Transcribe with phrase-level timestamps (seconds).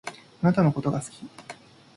[0.41, 1.27] あなたのことが好き。